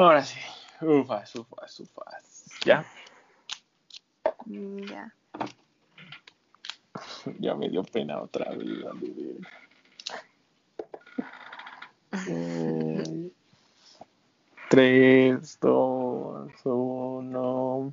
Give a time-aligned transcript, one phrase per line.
[0.00, 0.38] Ahora sí.
[0.80, 2.46] Ufas, ufas, ufas.
[2.64, 2.82] ¿Ya?
[4.46, 5.12] Mm, Ya.
[7.38, 8.66] Ya me dio pena otra vez.
[12.28, 13.30] Eh,
[14.70, 17.92] Tres, dos, uno.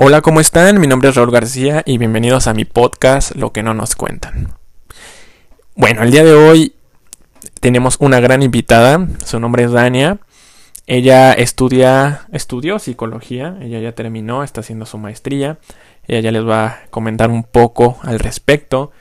[0.00, 0.80] Hola, ¿cómo están?
[0.80, 4.52] Mi nombre es Raúl García y bienvenidos a mi podcast Lo que no nos cuentan.
[5.74, 6.76] Bueno, el día de hoy
[7.58, 10.20] tenemos una gran invitada, su nombre es Dania.
[10.86, 15.58] Ella estudia, estudió psicología, ella ya terminó, está haciendo su maestría.
[16.06, 18.92] Ella ya les va a comentar un poco al respecto.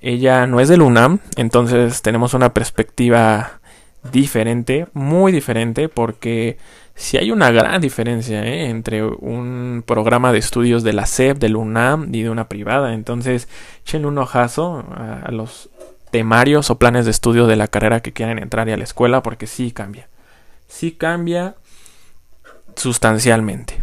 [0.00, 3.60] Ella no es del UNAM, entonces tenemos una perspectiva
[4.10, 6.58] diferente, muy diferente, porque
[6.94, 8.68] si hay una gran diferencia ¿eh?
[8.68, 12.94] entre un programa de estudios de la SEP, del UNAM y de una privada.
[12.94, 13.48] Entonces,
[13.84, 15.70] echen un ojazo a, los
[16.10, 19.22] temarios o planes de estudio de la carrera que quieran entrar y a la escuela,
[19.22, 20.08] porque sí cambia.
[20.68, 21.56] Sí cambia
[22.76, 23.80] sustancialmente.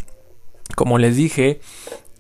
[0.76, 1.62] Como les dije,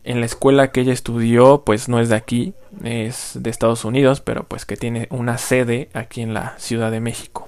[0.03, 4.21] en la escuela que ella estudió, pues no es de aquí, es de Estados Unidos,
[4.21, 7.47] pero pues que tiene una sede aquí en la Ciudad de México.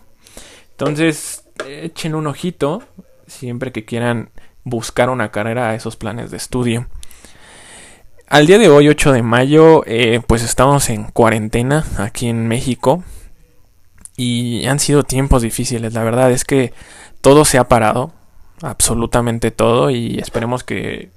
[0.71, 2.83] Entonces, echen un ojito
[3.31, 4.29] siempre que quieran
[4.63, 6.87] buscar una carrera a esos planes de estudio.
[8.27, 13.03] Al día de hoy, 8 de mayo, eh, pues estamos en cuarentena aquí en México.
[14.15, 15.93] Y han sido tiempos difíciles.
[15.93, 16.73] La verdad es que
[17.21, 18.13] todo se ha parado.
[18.61, 19.89] Absolutamente todo.
[19.89, 21.09] Y esperemos que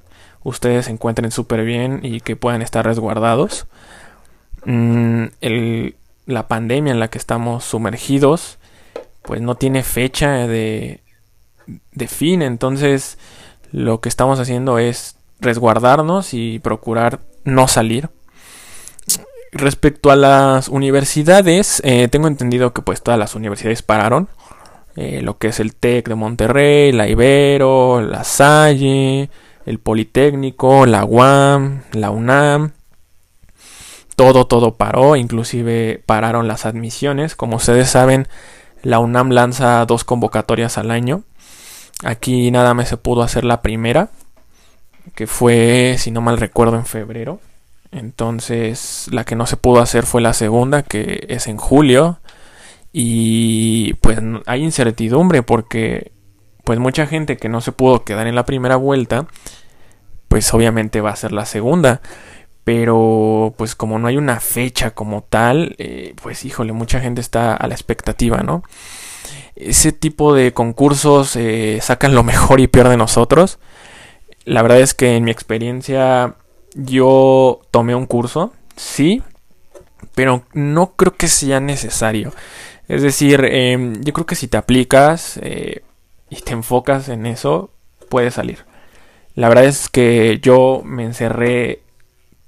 [0.42, 3.66] ustedes se encuentren súper bien y que puedan estar resguardados.
[4.64, 8.58] Mm, el- la pandemia en la que estamos sumergidos,
[9.22, 11.00] pues no tiene fecha de,
[11.92, 12.42] de fin.
[12.42, 13.18] Entonces,
[13.72, 18.10] lo que estamos haciendo es resguardarnos y procurar no salir.
[19.52, 24.28] Respecto a las universidades, eh, tengo entendido que pues todas las universidades pararon.
[24.96, 29.28] Eh, lo que es el TEC de Monterrey, la Ibero, la Salle,
[29.66, 32.72] el Politécnico, la UAM, la UNAM.
[34.16, 37.34] Todo, todo paró, inclusive pararon las admisiones.
[37.34, 38.28] Como ustedes saben,
[38.82, 41.24] la UNAM lanza dos convocatorias al año.
[42.04, 44.10] Aquí nada más se pudo hacer la primera,
[45.14, 47.40] que fue, si no mal recuerdo, en febrero.
[47.92, 52.18] Entonces, la que no se pudo hacer fue la segunda, que es en julio.
[52.92, 56.12] Y pues hay incertidumbre porque
[56.64, 59.26] pues mucha gente que no se pudo quedar en la primera vuelta,
[60.28, 62.02] pues obviamente va a ser la segunda.
[62.64, 67.54] Pero pues como no hay una fecha como tal, eh, pues híjole, mucha gente está
[67.54, 68.62] a la expectativa, ¿no?
[69.56, 73.58] Ese tipo de concursos eh, sacan lo mejor y pierden nosotros.
[74.44, 76.34] La verdad es que en mi experiencia
[76.74, 79.22] yo tomé un curso, sí,
[80.14, 82.32] pero no creo que sea necesario.
[82.88, 85.82] Es decir, em, yo creo que si te aplicas eh,
[86.28, 87.70] y te enfocas en eso,
[88.08, 88.64] puedes salir.
[89.34, 91.82] La verdad es que yo me encerré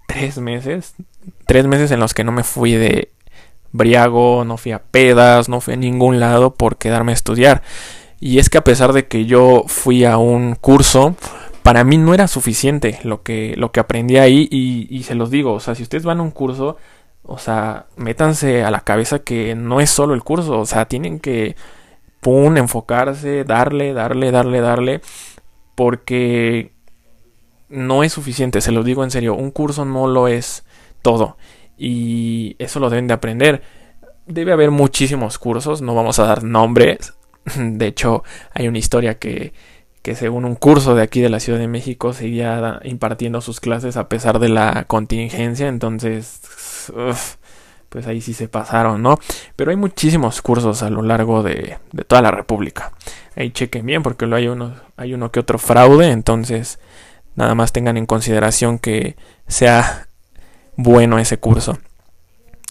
[0.06, 0.94] tres meses,
[1.47, 3.10] tres meses en los que no me fui de
[3.76, 7.62] briago, no fui a pedas, no fui a ningún lado por quedarme a estudiar.
[8.20, 11.16] Y es que a pesar de que yo fui a un curso,
[11.62, 15.31] para mí no era suficiente lo que, lo que aprendí ahí y, y se los
[15.31, 16.76] digo, o sea, si ustedes van a un curso,
[17.22, 21.19] o sea, métanse a la cabeza que no es solo el curso, o sea, tienen
[21.19, 21.56] que,
[22.20, 25.00] pum, enfocarse, darle, darle, darle, darle,
[25.75, 26.72] porque
[27.69, 30.65] no es suficiente, se los digo en serio, un curso no lo es
[31.03, 31.36] todo
[31.76, 33.62] y eso lo deben de aprender.
[34.26, 37.14] Debe haber muchísimos cursos, no vamos a dar nombres.
[37.56, 39.53] De hecho, hay una historia que,
[40.03, 43.97] que según un curso de aquí de la Ciudad de México seguía impartiendo sus clases
[43.97, 46.91] a pesar de la contingencia, entonces,
[47.88, 49.19] pues ahí sí se pasaron, ¿no?
[49.54, 52.92] Pero hay muchísimos cursos a lo largo de, de toda la República.
[53.36, 56.78] Ahí chequen bien porque hay uno, hay uno que otro fraude, entonces
[57.34, 59.16] nada más tengan en consideración que
[59.47, 60.05] sea
[60.77, 61.78] bueno ese curso.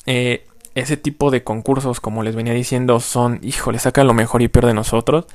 [0.05, 4.47] Eh, ese tipo de concursos, como les venía diciendo, son, híjole, sacan lo mejor y
[4.47, 5.25] peor de nosotros.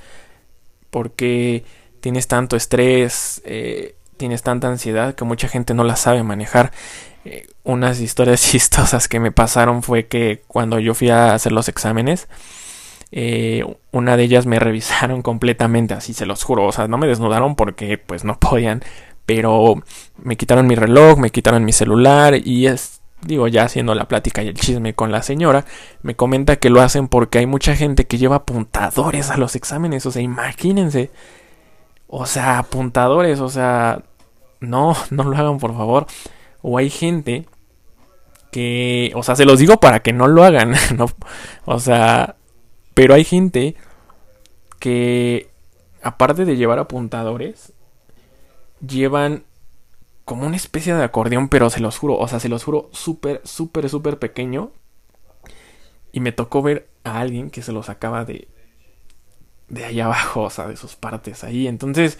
[0.91, 1.65] Porque
[2.01, 6.73] tienes tanto estrés, eh, tienes tanta ansiedad que mucha gente no la sabe manejar.
[7.25, 11.69] Eh, unas historias chistosas que me pasaron fue que cuando yo fui a hacer los
[11.69, 12.29] exámenes,
[13.91, 16.67] una de ellas me revisaron completamente, así se los juro.
[16.67, 18.83] O sea, no me desnudaron porque pues no podían.
[19.33, 19.81] Pero
[20.21, 24.43] me quitaron mi reloj, me quitaron mi celular y es digo ya haciendo la plática
[24.43, 25.67] y el chisme con la señora,
[26.03, 30.05] me comenta que lo hacen porque hay mucha gente que lleva apuntadores a los exámenes,
[30.05, 31.13] o sea, imagínense.
[32.09, 34.03] O sea, apuntadores, o sea,
[34.59, 36.07] no, no lo hagan por favor.
[36.61, 37.47] O hay gente
[38.51, 40.75] que, o sea, se los digo para que no lo hagan,
[41.67, 42.35] o sea,
[42.95, 43.77] pero hay gente
[44.81, 45.51] que
[46.03, 47.73] aparte de llevar apuntadores,
[48.87, 49.45] llevan
[50.25, 53.41] como una especie de acordeón, pero se los juro, o sea, se los juro súper,
[53.45, 54.71] súper, súper pequeño.
[56.13, 58.49] Y me tocó ver a alguien que se lo sacaba de,
[59.69, 61.67] de ahí abajo, o sea, de sus partes ahí.
[61.67, 62.19] Entonces,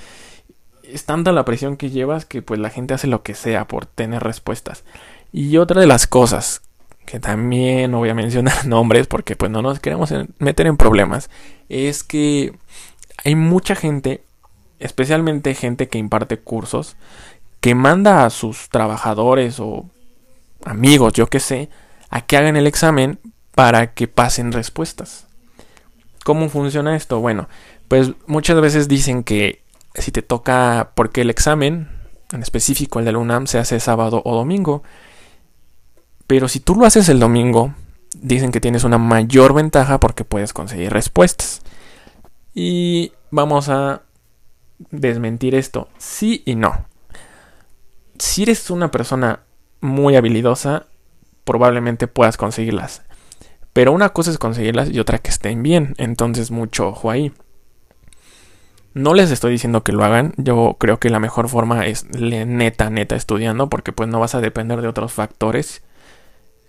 [0.83, 3.87] es tanta la presión que llevas que pues la gente hace lo que sea por
[3.87, 4.85] tener respuestas.
[5.33, 6.63] Y otra de las cosas
[7.07, 11.31] que también no voy a mencionar nombres porque pues no nos queremos meter en problemas,
[11.69, 12.55] es que
[13.25, 14.23] hay mucha gente,
[14.81, 16.97] especialmente gente que imparte cursos,
[17.61, 19.85] que manda a sus trabajadores o
[20.65, 21.69] amigos, yo que sé,
[22.09, 23.19] a que hagan el examen
[23.55, 25.27] para que pasen respuestas.
[26.25, 27.21] ¿Cómo funciona esto?
[27.21, 27.49] Bueno,
[27.89, 29.63] pues muchas veces dicen que
[29.95, 31.89] si te toca, porque el examen,
[32.33, 34.83] en específico el de la UNAM, se hace sábado o domingo.
[36.27, 37.75] Pero si tú lo haces el domingo,
[38.15, 41.63] dicen que tienes una mayor ventaja porque puedes conseguir respuestas.
[42.55, 44.03] Y vamos a
[44.91, 46.87] desmentir esto, sí y no.
[48.19, 49.41] Si eres una persona
[49.81, 50.87] muy habilidosa,
[51.45, 53.03] probablemente puedas conseguirlas.
[53.73, 55.95] Pero una cosa es conseguirlas y otra que estén bien.
[55.99, 57.33] Entonces mucho ojo ahí.
[58.93, 60.35] No les estoy diciendo que lo hagan.
[60.37, 63.71] Yo creo que la mejor forma es neta, neta estudiando.
[63.71, 65.83] Porque pues no vas a depender de otros factores.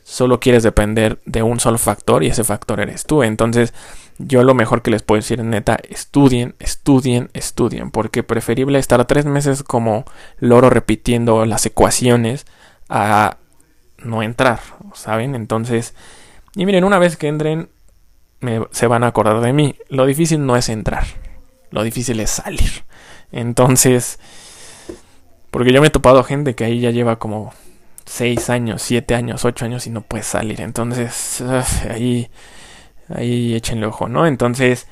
[0.04, 3.24] Solo quieres depender de un solo factor y ese factor eres tú.
[3.24, 3.74] Entonces
[4.18, 9.26] yo lo mejor que les puedo decir neta, estudien, estudien, estudien, porque preferible estar tres
[9.26, 10.06] meses como
[10.40, 12.46] loro repitiendo las ecuaciones
[12.90, 13.38] a
[14.00, 14.60] no entrar,
[14.94, 15.36] ¿saben?
[15.36, 15.94] Entonces,
[16.56, 17.70] y miren, una vez que entren,
[18.72, 19.76] se van a acordar de mí.
[19.90, 21.06] Lo difícil no es entrar,
[21.70, 22.84] lo difícil es salir.
[23.32, 24.20] Entonces,
[25.52, 27.54] porque yo me he topado gente que ahí ya lleva como
[28.06, 30.62] seis años, siete años, ocho años y no puede salir.
[30.62, 31.42] Entonces,
[31.90, 32.30] ahí
[33.16, 34.28] Ahí échenle ojo, ¿no?
[34.28, 34.88] Entonces,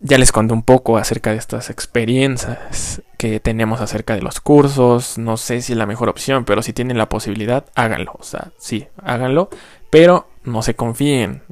[0.00, 5.16] ya les conté un poco acerca de estas experiencias que tenemos acerca de los cursos.
[5.16, 8.12] No sé si es la mejor opción, pero si tienen la posibilidad, háganlo.
[8.18, 9.48] O sea, sí, háganlo.
[9.90, 11.42] Pero no se confíen.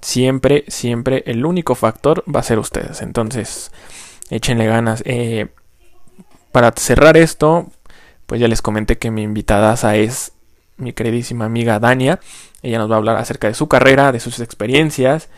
[0.00, 3.02] Siempre, siempre el único factor va a ser ustedes.
[3.02, 3.72] Entonces,
[4.30, 5.02] échenle ganas.
[5.04, 5.48] Eh,
[6.52, 7.66] para cerrar esto,
[8.26, 10.32] pues ya les comenté que mi invitada es
[10.76, 12.20] mi queridísima amiga Dania.
[12.62, 15.28] Ella nos va a hablar acerca de su carrera, de sus experiencias.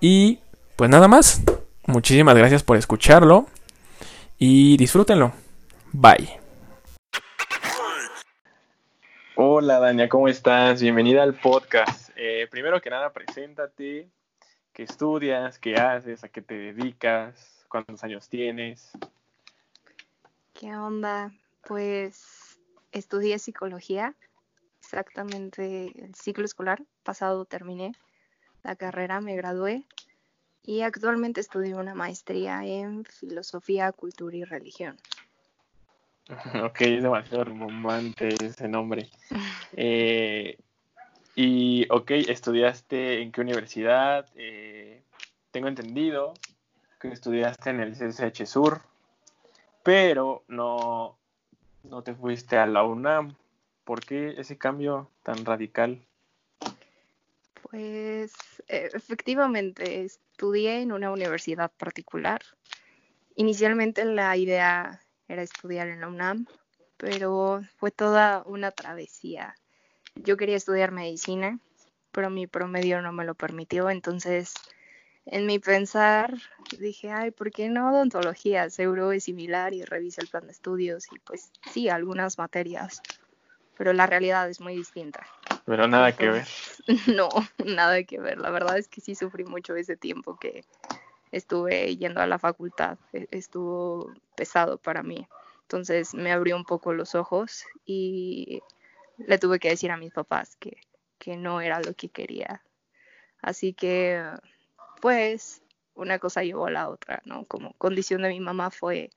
[0.00, 0.38] Y
[0.76, 1.42] pues nada más.
[1.86, 3.46] Muchísimas gracias por escucharlo.
[4.38, 5.32] Y disfrútenlo.
[5.92, 6.38] Bye.
[9.40, 10.82] Hola Dania, ¿cómo estás?
[10.82, 12.10] Bienvenida al podcast.
[12.16, 14.08] Eh, primero que nada, preséntate.
[14.72, 15.58] ¿Qué estudias?
[15.58, 16.24] ¿Qué haces?
[16.24, 17.64] ¿A qué te dedicas?
[17.68, 18.90] ¿Cuántos años tienes?
[20.54, 21.32] ¿Qué onda?
[21.66, 22.58] Pues
[22.90, 24.14] estudié psicología
[24.88, 27.92] exactamente el ciclo escolar pasado terminé
[28.62, 29.84] la carrera, me gradué
[30.62, 34.96] y actualmente estudio una maestría en filosofía, cultura y religión.
[36.64, 39.08] Ok, es demasiado romántico ese nombre.
[39.76, 40.56] Eh,
[41.36, 44.26] y, ok, ¿estudiaste en qué universidad?
[44.34, 45.02] Eh,
[45.50, 46.32] tengo entendido
[46.98, 48.80] que estudiaste en el CSH Sur,
[49.82, 51.18] pero no,
[51.84, 53.36] no te fuiste a la UNAM.
[53.88, 56.04] ¿Por qué ese cambio tan radical?
[57.62, 58.34] Pues
[58.68, 62.42] e, efectivamente, estudié en una universidad particular.
[63.34, 66.44] Inicialmente la idea era estudiar en la UNAM,
[66.98, 69.54] pero fue toda una travesía.
[70.16, 71.58] Yo quería estudiar medicina,
[72.12, 74.52] pero mi promedio no me lo permitió, entonces
[75.24, 76.34] en mi pensar
[76.78, 78.68] dije, ay, ¿por qué no odontología?
[78.68, 83.00] Seguro es similar y revisa el plan de estudios y pues sí, algunas materias
[83.78, 85.24] pero la realidad es muy distinta.
[85.64, 86.46] Pero nada que ver.
[87.06, 87.28] No,
[87.64, 88.38] nada que ver.
[88.38, 90.64] La verdad es que sí sufrí mucho ese tiempo que
[91.30, 92.98] estuve yendo a la facultad.
[93.12, 95.28] E, estuvo pesado para mí.
[95.62, 98.62] Entonces me abrió un poco los ojos y
[99.18, 100.78] le tuve que decir a mis papás que,
[101.18, 102.62] que no era lo que quería.
[103.42, 104.24] Así que,
[105.00, 105.62] pues,
[105.94, 107.44] una cosa llevó a la otra, ¿no?
[107.44, 109.10] Como condición de mi mamá fue,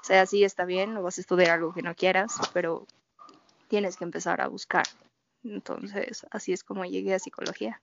[0.00, 2.86] o sea, sí está bien, no vas a estudiar algo que no quieras, pero
[3.68, 4.84] tienes que empezar a buscar.
[5.44, 7.80] Entonces, así es como llegué a psicología.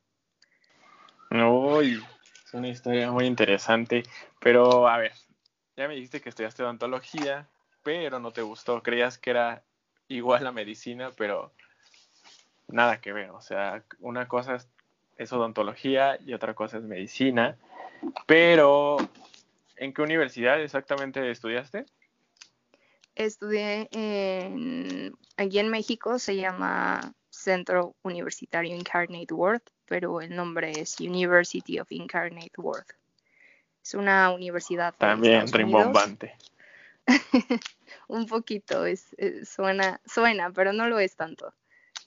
[1.31, 2.03] Uy,
[2.45, 4.03] es una historia muy interesante.
[4.39, 5.13] Pero, a ver,
[5.75, 7.47] ya me dijiste que estudiaste odontología,
[7.83, 8.81] pero no te gustó.
[8.83, 9.63] Creías que era
[10.07, 11.51] igual a medicina, pero
[12.67, 13.31] nada que ver.
[13.31, 14.57] O sea, una cosa
[15.17, 17.57] es, odontología y otra cosa es medicina.
[18.25, 18.97] Pero,
[19.77, 21.85] ¿en qué universidad exactamente estudiaste?
[23.15, 30.99] Estudié en, aquí en México, se llama Centro Universitario Incarnate Word, pero el nombre es
[30.99, 32.85] University of Incarnate Word.
[33.83, 34.95] Es una universidad.
[34.97, 36.35] También rimbombante.
[38.07, 41.53] Un poquito, es, suena, suena, pero no lo es tanto.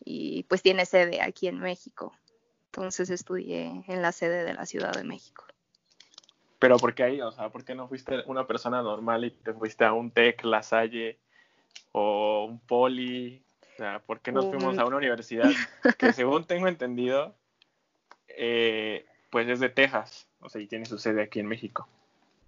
[0.05, 2.13] Y pues tiene sede aquí en México.
[2.67, 5.45] Entonces estudié en la sede de la Ciudad de México.
[6.59, 7.21] Pero ¿por qué ahí?
[7.21, 10.45] O sea, ¿por qué no fuiste una persona normal y te fuiste a un TEC,
[10.45, 11.19] La Salle
[11.93, 13.43] o un Poli?
[13.75, 15.51] O sea, ¿por qué no fuimos a una universidad
[15.99, 17.37] que según tengo entendido,
[18.29, 20.27] eh, pues es de Texas?
[20.41, 21.89] O sea, y tiene su sede aquí en México.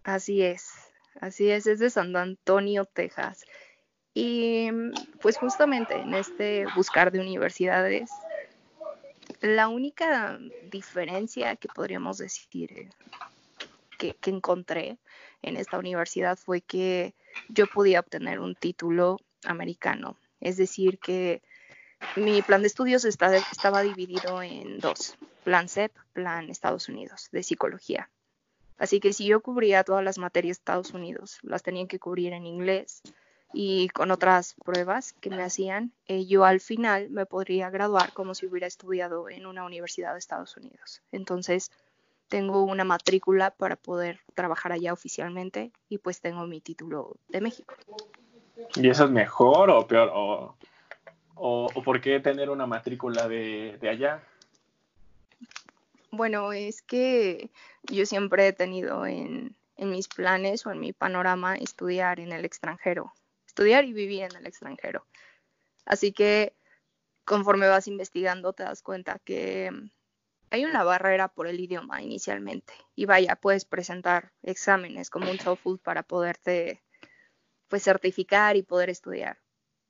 [0.03, 3.45] Así es, así es, es de San Antonio, Texas.
[4.13, 4.71] Y
[5.21, 8.11] pues justamente en este buscar de universidades,
[9.41, 10.39] la única
[10.71, 12.89] diferencia que podríamos decir eh,
[14.01, 14.99] que, encontré
[15.43, 17.15] en esta universidad fue que
[17.49, 20.17] yo podía obtener un título americano.
[20.41, 21.43] Es decir, que
[22.17, 28.11] mi plan de estudios estaba dividido en dos, plan CEP, plan Estados Unidos, de psicología.
[28.79, 32.33] Así que si yo cubría todas las materias de Estados Unidos, las tenían que cubrir
[32.33, 33.03] en inglés
[33.53, 38.35] y con otras pruebas que me hacían, eh, yo al final me podría graduar como
[38.35, 41.03] si hubiera estudiado en una universidad de Estados Unidos.
[41.13, 41.71] Entonces,
[42.31, 47.75] tengo una matrícula para poder trabajar allá oficialmente y pues tengo mi título de México.
[48.77, 50.11] ¿Y eso es mejor o peor?
[50.15, 50.55] ¿O
[51.43, 54.23] ¿O, por qué tener una matrícula de, allá?
[56.11, 57.49] Bueno, es que
[57.85, 63.15] yo siempre he tenido en, mis planes o en mi panorama estudiar en el extranjero,
[63.47, 65.07] estudiar y vivir en el extranjero.
[65.87, 66.53] Así que
[67.25, 69.71] conforme vas investigando te das cuenta que
[70.51, 72.75] hay una barrera por el idioma inicialmente.
[72.97, 76.83] Y vaya, puedes presentar exámenes como un TOEFL para poderte
[77.69, 79.39] pues certificar y poder estudiar.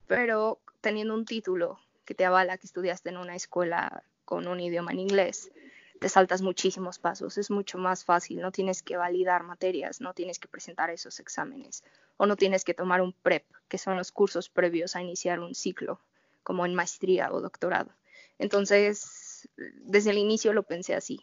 [0.06, 4.92] Pero teniendo un título que te avala que estudiaste en una escuela con un idioma
[4.92, 5.50] en inglés,
[5.98, 10.38] te saltas muchísimos pasos, es mucho más fácil, no tienes que validar materias, no tienes
[10.38, 11.84] que presentar esos exámenes
[12.16, 15.54] o no tienes que tomar un PREP, que son los cursos previos a iniciar un
[15.54, 16.00] ciclo,
[16.42, 17.90] como en maestría o doctorado.
[18.38, 21.20] Entonces, desde el inicio lo pensé así.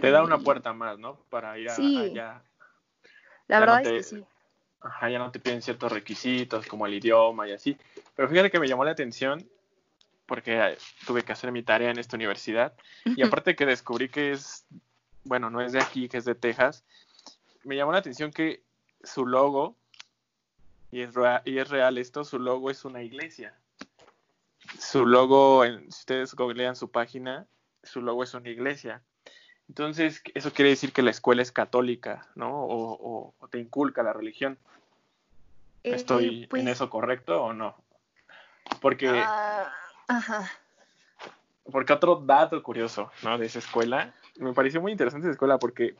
[0.00, 1.18] Te da una puerta más, ¿no?
[1.28, 1.98] Para ir a, sí.
[1.98, 2.42] allá.
[3.48, 4.24] La verdad es que sí.
[4.80, 7.76] Ajá, ya no te piden ciertos requisitos como el idioma y así.
[8.16, 9.46] Pero fíjate que me llamó la atención
[10.26, 12.72] porque eh, tuve que hacer mi tarea en esta universidad
[13.04, 14.64] y aparte que descubrí que es,
[15.24, 16.84] bueno, no es de aquí, que es de Texas,
[17.64, 18.62] me llamó la atención que
[19.04, 19.76] su logo,
[20.90, 23.54] y es, real, y es real esto, su logo es una iglesia.
[24.82, 27.46] Su logo, si ustedes googlean su página,
[27.84, 29.00] su logo es una iglesia.
[29.68, 32.50] Entonces, eso quiere decir que la escuela es católica, ¿no?
[32.52, 34.58] O, te inculca la religión.
[35.84, 37.76] Eh, ¿Estoy en pues eso correcto o no?
[38.80, 39.08] Porque.
[39.08, 39.72] Ah,
[40.08, 40.50] ajá.
[41.70, 43.38] Porque otro dato curioso, ¿no?
[43.38, 44.12] De esa escuela.
[44.36, 45.94] Me pareció muy interesante esa escuela porque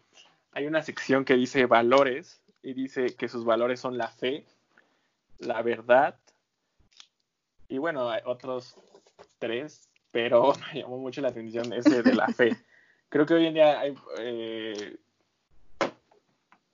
[0.53, 4.45] hay una sección que dice valores y dice que sus valores son la fe,
[5.39, 6.17] la verdad
[7.73, 8.77] y bueno, hay otros
[9.39, 12.55] tres, pero me llamó mucho la atención ese de la fe.
[13.09, 14.99] Creo que hoy en día hay, eh,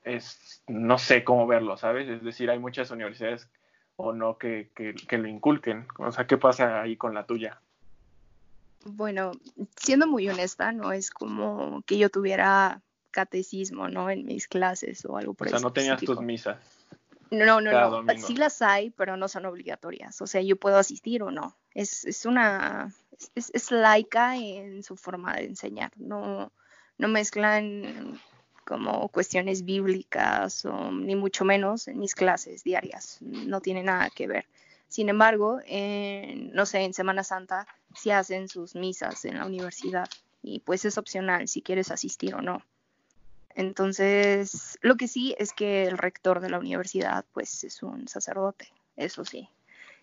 [0.02, 2.08] es, no sé cómo verlo, ¿sabes?
[2.08, 3.48] Es decir, hay muchas universidades
[3.94, 5.86] o no que, que, lo inculquen.
[5.98, 7.60] O sea, ¿qué pasa ahí con la tuya?
[8.84, 9.32] Bueno,
[9.76, 14.10] siendo muy honesta, no es como que yo tuviera catecismo, ¿no?
[14.10, 16.77] En mis clases o algo por O sea, no tenías tus misas.
[17.30, 18.18] No, no, no.
[18.18, 20.20] Sí las hay, pero no son obligatorias.
[20.22, 21.56] O sea, yo puedo asistir o no.
[21.74, 22.94] Es, es una.
[23.34, 25.92] Es, es, laica en su forma de enseñar.
[25.96, 26.52] No,
[26.96, 28.20] no mezclan
[28.64, 33.18] como cuestiones bíblicas o ni mucho menos en mis clases diarias.
[33.20, 34.46] No tiene nada que ver.
[34.88, 35.60] Sin embargo,
[36.52, 40.08] no sé, en Semana Santa se hacen sus misas en la universidad
[40.42, 42.62] y pues es opcional si quieres asistir o no.
[43.54, 48.72] Entonces, lo que sí es que el rector de la universidad pues es un sacerdote,
[48.96, 49.48] eso sí.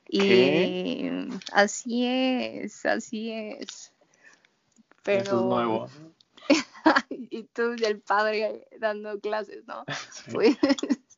[0.07, 1.09] Y
[1.51, 3.93] así es, así es.
[5.03, 5.21] Pero...
[5.21, 5.89] Eso es nuevo.
[7.09, 9.83] y tú el padre dando clases, ¿no?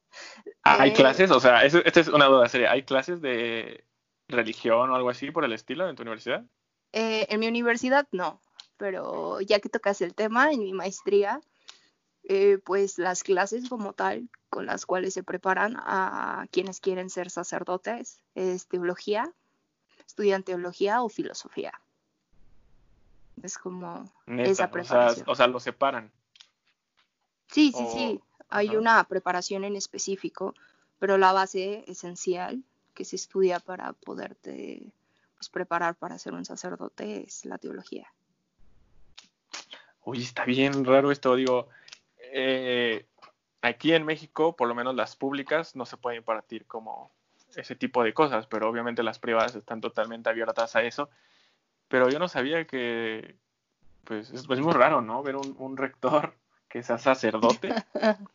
[0.63, 1.31] ¿Hay eh, clases?
[1.31, 2.71] O sea, esta es una duda seria.
[2.71, 3.83] ¿Hay clases de
[4.27, 6.45] religión o algo así por el estilo en tu universidad?
[6.93, 8.41] Eh, en mi universidad no,
[8.77, 11.41] pero ya que tocas el tema, en mi maestría,
[12.29, 17.29] eh, pues las clases como tal con las cuales se preparan a quienes quieren ser
[17.29, 19.31] sacerdotes es teología,
[20.05, 21.73] estudian teología o filosofía.
[23.41, 25.25] Es como Neta, esa o sea, preparación.
[25.29, 26.11] o sea, lo separan.
[27.47, 28.21] Sí, sí, o- sí.
[28.49, 28.77] Hay ajá.
[28.77, 30.53] una preparación en específico,
[30.99, 34.81] pero la base esencial que se estudia para poderte
[35.37, 38.07] pues, preparar para ser un sacerdote es la teología.
[40.03, 41.67] Uy, está bien raro esto, digo,
[42.33, 43.05] eh,
[43.61, 47.11] aquí en México, por lo menos las públicas, no se pueden impartir como
[47.55, 51.09] ese tipo de cosas, pero obviamente las privadas están totalmente abiertas a eso.
[51.87, 53.35] Pero yo no sabía que,
[54.03, 55.23] pues, es, es muy raro, ¿no?
[55.23, 56.33] Ver un, un rector
[56.69, 57.73] que sea sacerdote.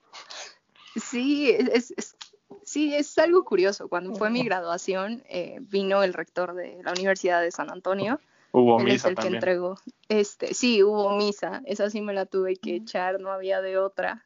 [0.94, 2.16] Sí, es, es-
[2.64, 3.88] sí, es algo curioso.
[3.88, 8.20] Cuando fue mi graduación, eh, vino el rector de la Universidad de San Antonio.
[8.52, 9.34] Hubo Él es misa que también.
[9.36, 9.78] entregó.
[10.08, 11.62] Este, sí, hubo misa.
[11.64, 14.24] Esa sí me la tuve que echar, no había de otra.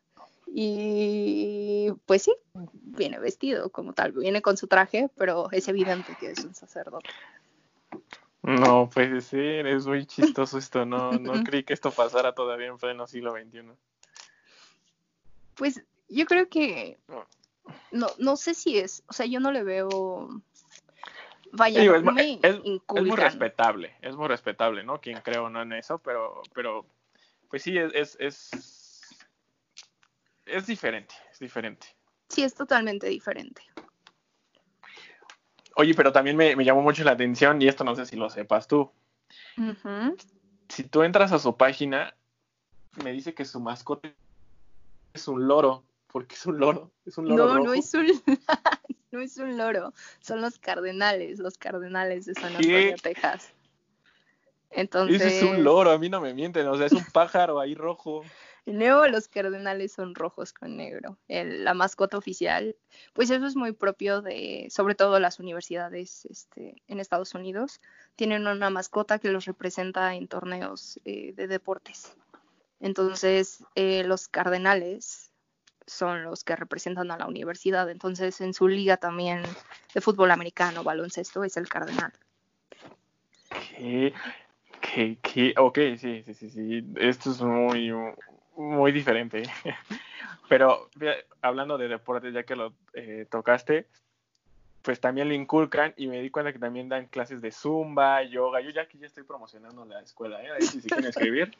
[0.49, 2.35] Y pues sí,
[2.73, 7.11] viene vestido como tal, viene con su traje, pero es evidente que es un sacerdote.
[8.42, 12.78] No puede ser, es muy chistoso esto, no, no creí que esto pasara todavía en
[12.78, 13.62] pleno siglo XXI.
[15.56, 16.97] Pues yo creo que
[17.90, 20.40] no, no sé si es, o sea, yo no le veo.
[21.57, 22.61] Vaya, Digo, es me es-
[22.95, 25.01] Es muy respetable, es muy respetable, ¿no?
[25.01, 26.87] Quien cree o no en eso, pero, pero
[27.49, 29.17] pues sí, es, es,
[30.45, 31.87] es, diferente, es diferente.
[32.29, 33.63] Sí, es totalmente diferente.
[35.77, 38.31] Oye, pero también me, me llamó mucho la atención, y esto no sé si lo
[38.31, 38.91] sepas tú.
[40.69, 42.15] Si tú entras a su página,
[43.03, 44.13] me dice que su mascota
[45.15, 47.65] es un loro, porque es un loro, es un loro No, rojo.
[47.67, 48.07] no es un,
[49.16, 52.75] no es un loro, son los cardenales, los cardenales de San ¿Qué?
[52.75, 53.52] Antonio, Texas.
[54.70, 57.58] Entonces, Ese es un loro, a mí no me mienten, o sea, es un pájaro
[57.61, 58.25] ahí rojo.
[58.66, 61.16] en nuevo los cardenales son rojos con negro.
[61.28, 62.76] El- la mascota oficial,
[63.14, 67.80] pues eso es muy propio de, sobre todo las universidades este, en Estados Unidos,
[68.16, 72.12] tienen una mascota que los representa en torneos eh, de deportes.
[72.80, 75.25] Entonces, eh, los cardenales
[75.87, 77.88] son los que representan a la universidad.
[77.90, 79.43] Entonces, en su liga también
[79.95, 82.12] de fútbol americano, baloncesto, es el cardenal.
[83.51, 84.12] ¿Qué?
[84.81, 85.18] ¿Qué?
[85.22, 85.55] ¿Qué?
[85.57, 86.85] Ok, sí, sí, sí, sí.
[86.96, 87.92] Esto es muy,
[88.57, 89.42] muy diferente.
[90.49, 90.88] Pero
[91.42, 93.87] hablando de deportes, ya que lo eh, tocaste,
[94.83, 98.61] pues también le inculcan y me di cuenta que también dan clases de zumba, yoga.
[98.61, 100.49] Yo ya aquí ya estoy promocionando la escuela, ¿eh?
[100.53, 101.53] Ahí si se quieren escribir.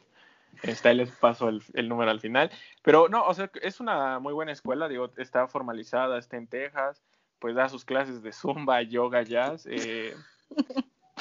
[0.63, 2.51] Está, les paso el, el número al final.
[2.81, 7.01] Pero no, o sea, es una muy buena escuela, digo, está formalizada, está en Texas,
[7.39, 9.67] pues da sus clases de zumba, yoga, jazz.
[9.69, 10.15] eh,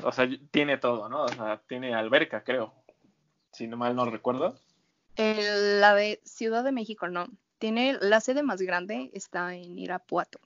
[0.02, 1.24] o sea, tiene todo, ¿no?
[1.24, 2.74] O sea, tiene alberca, creo.
[3.52, 4.58] Si no mal no recuerdo.
[5.16, 7.26] El- la de Ciudad de México no.
[7.58, 10.38] Tiene la sede más grande está en Irapuato.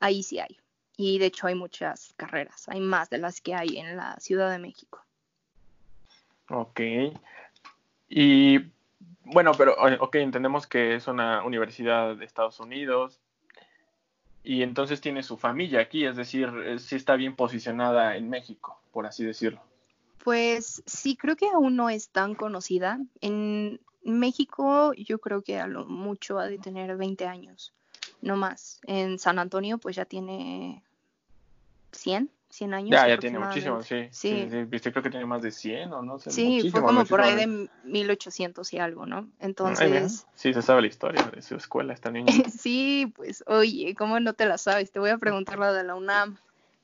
[0.00, 0.58] Ahí sí hay.
[0.96, 2.68] Y de hecho hay muchas carreras.
[2.68, 5.02] Hay más de las que hay en la Ciudad de México.
[6.50, 6.80] Ok.
[8.16, 8.60] Y
[9.24, 13.18] bueno, pero ok, entendemos que es una universidad de Estados Unidos
[14.44, 18.78] y entonces tiene su familia aquí, es decir, eh, sí está bien posicionada en México,
[18.92, 19.60] por así decirlo.
[20.22, 23.00] Pues sí, creo que aún no es tan conocida.
[23.20, 27.72] En México yo creo que a lo mucho ha de tener 20 años,
[28.22, 28.80] no más.
[28.86, 30.84] En San Antonio pues ya tiene
[31.90, 32.90] 100, 100 años.
[32.90, 34.08] Ya, ya tiene muchísimo, sí.
[34.10, 34.64] Sí, Sí.
[34.66, 36.30] viste, creo que tiene más de 100 o no sé.
[36.30, 39.18] Sí, fue como por ahí de 1800 y algo, ¿no?
[39.18, 42.26] Ay, Entonces, sí, se sabe la historia de su escuela, esta niña.
[42.58, 44.92] sí, pues oye, ¿cómo no te la sabes?
[44.92, 46.38] Te voy a preguntar la de la UNAM.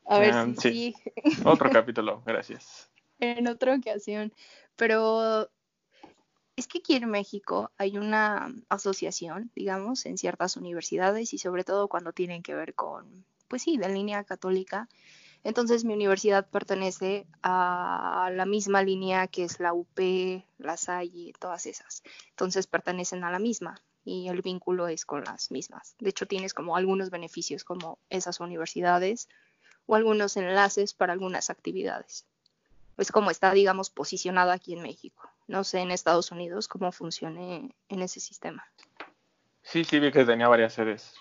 [0.07, 0.95] A ver Ah, si sí.
[1.05, 2.91] sí, Otro capítulo, gracias.
[3.21, 4.33] en otra ocasión.
[4.77, 5.51] Pero
[6.57, 11.89] es que aquí en México hay una asociación, digamos, en ciertas universidades y sobre todo
[11.89, 14.89] cuando tienen que ver con, pues sí, de línea católica.
[15.43, 19.99] Entonces mi universidad pertenece a la misma línea que es la UP,
[20.59, 22.03] la Salle, todas esas.
[22.31, 25.95] Entonces pertenecen a la misma y el vínculo es con las mismas.
[25.99, 29.29] De hecho tienes como algunos beneficios como esas universidades
[29.87, 32.27] o algunos enlaces para algunas actividades
[33.01, 35.31] es como está, digamos, posicionado aquí en México.
[35.47, 38.65] No sé en Estados Unidos cómo funcione en ese sistema.
[39.63, 41.15] Sí, sí, vi que tenía varias sedes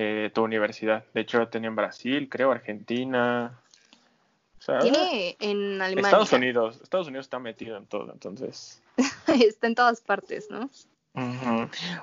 [0.00, 1.04] eh, tu universidad.
[1.12, 3.58] De hecho, tenía en Brasil, creo, Argentina.
[4.58, 6.08] O sea, Tiene en Alemania.
[6.08, 8.80] Estados Unidos, Estados Unidos está metido en todo, entonces.
[9.26, 10.70] está en todas partes, ¿no?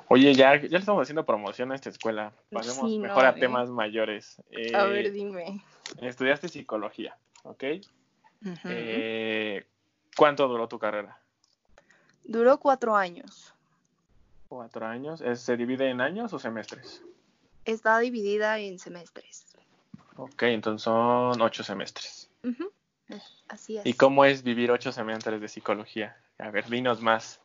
[0.10, 2.34] Oye, ya, ya le estamos haciendo promoción a esta escuela.
[2.52, 3.40] Pasemos Sí, mejor a ¿eh?
[3.40, 4.42] temas mayores.
[4.52, 5.62] Eh, A ver, dime.
[6.02, 7.64] estudiaste psicología, ¿ok?
[8.66, 9.66] Eh,
[10.18, 11.18] ¿Cuánto duró tu carrera?
[12.26, 13.54] Duró cuatro años.
[14.50, 15.22] ¿Cuatro años?
[15.22, 17.02] ¿Es- ¿Se divide en años o semestres?
[17.65, 19.45] Está dividida en semestres.
[20.17, 22.30] Ok, entonces son ocho semestres.
[23.47, 23.86] Así es.
[23.86, 26.17] ¿Y cómo es vivir ocho semestres de psicología?
[26.38, 27.41] A ver, dinos más.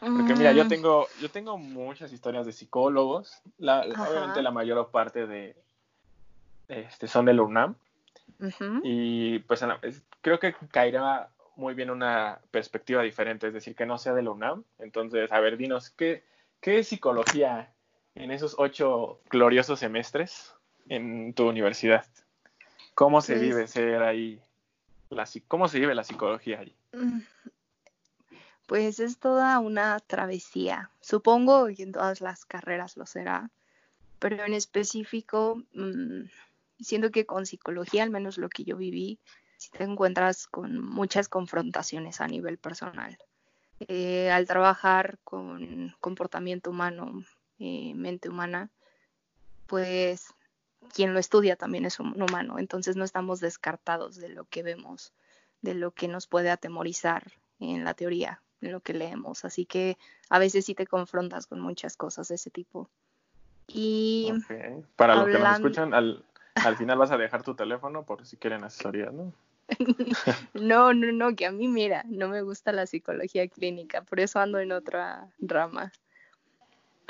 [0.00, 3.42] Porque mira, yo Mm, tengo, yo tengo muchas historias de psicólogos.
[3.58, 5.56] La, obviamente la mayor parte de
[6.68, 7.74] este, son del UNAM.
[8.82, 13.74] Y pues en la- es- creo que caerá muy bien una perspectiva diferente, es decir,
[13.74, 14.64] que no sea de la UNAM.
[14.78, 16.24] Entonces, a ver, dinos, ¿qué,
[16.60, 17.72] qué es psicología
[18.18, 20.52] en esos ocho gloriosos semestres
[20.88, 22.04] en tu universidad?
[22.94, 24.40] ¿Cómo se Pues- vive ser ahí?
[25.10, 26.74] La, ¿Cómo se vive la psicología ahí?
[26.92, 27.20] Mm,
[28.66, 30.90] Pues es toda una travesía.
[31.00, 33.50] Supongo que en todas las carreras lo será,
[34.18, 36.24] pero en específico, mm,
[36.78, 39.18] siento que con psicología, al menos lo que yo viví,
[39.56, 43.16] si te encuentras con muchas confrontaciones a nivel personal.
[43.80, 47.24] Eh, al trabajar con comportamiento humano,
[47.58, 48.70] eh, mente humana,
[49.66, 50.34] pues
[50.94, 55.12] quien lo estudia también es un humano, entonces no estamos descartados de lo que vemos,
[55.60, 59.44] de lo que nos puede atemorizar en la teoría, en lo que leemos.
[59.44, 59.98] Así que
[60.30, 62.88] a veces sí te confrontas con muchas cosas de ese tipo.
[63.66, 64.32] Y.
[64.96, 68.36] Para los que nos escuchan, al, al final vas a dejar tu teléfono por si
[68.36, 69.32] quieren asesoría, ¿no?
[70.54, 74.40] no, no, no, que a mí mira, no me gusta la psicología clínica, por eso
[74.40, 75.92] ando en otra rama.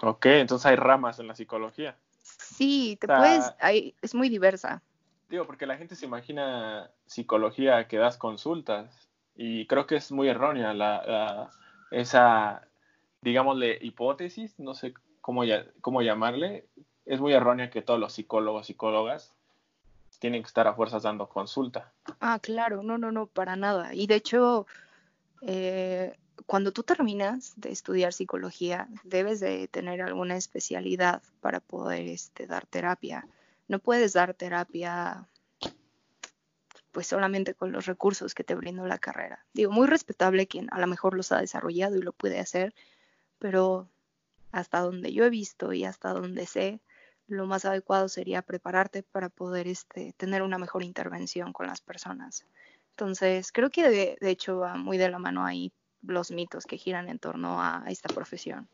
[0.03, 1.97] Ok, entonces hay ramas en la psicología.
[2.23, 4.83] Sí, te O sea, puedes, hay- es muy diversa.
[5.29, 10.29] Digo, porque la gente se imagina psicología que das consultas y creo que es muy
[10.29, 11.51] errónea la, la-
[11.91, 12.67] esa,
[13.23, 16.67] digámosle, hipótesis, no sé cómo, ya- cómo llamarle,
[17.05, 19.35] es muy errónea que todos los psicólogos, psicólogas
[20.19, 21.93] tienen que estar a fuerzas dando consulta.
[22.21, 23.95] Ah, claro, no, no, no, para nada.
[23.95, 24.67] Y de hecho,
[25.43, 32.47] eh, cuando tú terminas de estudiar psicología, debes de tener alguna especialidad para poder este,
[32.47, 33.27] dar terapia.
[33.67, 35.27] No puedes dar terapia
[36.93, 39.45] pues solamente con los recursos que te brindó la carrera.
[39.53, 42.75] Digo, muy respetable quien a lo mejor los ha desarrollado y lo puede hacer,
[43.39, 43.89] pero
[44.51, 46.81] hasta donde yo he visto y hasta donde sé,
[47.27, 52.47] lo más adecuado sería prepararte para poder este, tener una mejor intervención con las personas.
[52.93, 55.71] Entonces, creo que de, de hecho va muy de la mano ahí
[56.03, 58.69] los mitos que giran en torno a, esta profesión.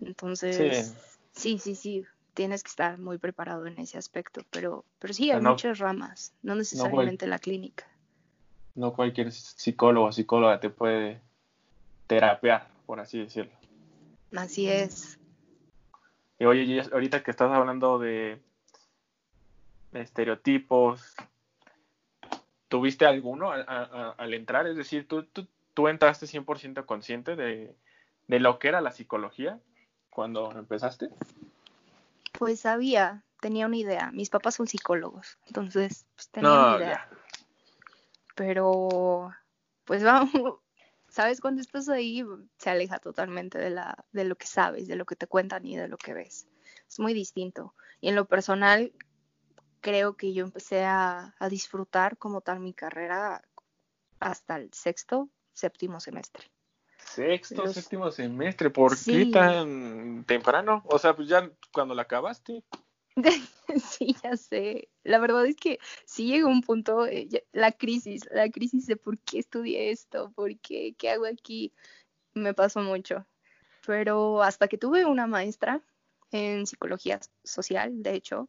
[0.00, 0.94] Entonces,
[1.32, 5.40] sí, sí, sí, tienes que estar muy preparado en ese aspecto, pero, pero sí, hay
[5.40, 7.86] no- muchas ramas, no necesariamente la clínica.
[8.74, 11.20] No cualquier psicólogo o psicóloga te puede
[12.06, 13.52] terapear, por así decirlo.
[14.32, 15.18] Así es.
[16.38, 18.42] Y oye, ahorita que estás hablando de,
[19.92, 21.14] estereotipos,
[22.68, 24.66] ¿tuviste alguno al, entrar?
[24.66, 27.76] Es decir, ¿tú, tú, tú entraste 100% consciente de,
[28.28, 29.60] de lo que era la psicología
[30.10, 31.10] cuando empezaste?
[32.32, 34.10] Pues sabía, tenía una idea.
[34.12, 37.08] Mis papás son psicólogos, entonces pues, tenía No, una idea.
[38.34, 39.32] Pero,
[39.84, 40.60] pues vamos,
[41.08, 42.24] sabes, cuando estás ahí
[42.58, 45.76] se aleja totalmente de, la, de lo que sabes, de lo que te cuentan y
[45.76, 46.46] de lo que ves.
[46.88, 47.74] Es muy distinto.
[48.00, 48.92] Y en lo personal,
[49.80, 53.42] creo que yo empecé a, a disfrutar como tal mi carrera
[54.20, 56.50] hasta el sexto, séptimo semestre.
[56.98, 59.10] Sexto, Los- séptimo semestre, ¿por Sí.
[59.10, 60.82] qué tan temprano?
[60.86, 62.62] O sea, pues ya cuando la acabaste.
[63.98, 64.88] Sí, ya sé.
[65.04, 68.96] La verdad es que sí llegó un punto, eh, ya- la crisis, la crisis de
[68.96, 71.72] por qué estudié esto, por qué, qué hago aquí,
[72.34, 73.26] me pasó mucho.
[73.86, 75.82] Pero hasta que tuve una maestra
[76.30, 78.48] en psicología social, de hecho,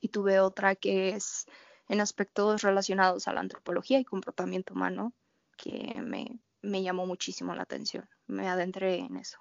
[0.00, 1.46] y tuve otra que es
[1.88, 5.12] en aspectos relacionados a la antropología y comportamiento humano,
[5.56, 8.08] que me, me llamó muchísimo la atención.
[8.26, 9.38] Me adentré en eso.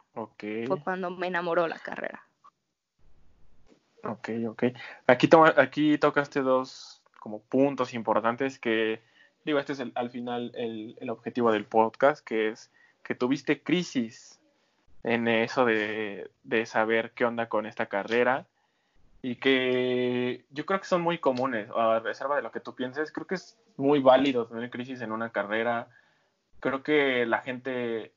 [0.67, 2.23] Fue cuando me enamoró la carrera.
[4.03, 4.63] Ok, ok.
[5.07, 9.01] Aquí, toma, aquí tocaste dos como puntos importantes que,
[9.43, 12.71] digo, este es el- al final el, el objetivo del podcast, que es
[13.03, 14.39] que tuviste crisis
[15.03, 18.45] en eso de, de saber qué onda con esta carrera
[19.21, 23.11] y que yo creo que son muy comunes, a reserva de lo que tú pienses,
[23.11, 25.87] creo que es muy válido tener crisis en una carrera.
[26.65, 28.11] Creo que la gente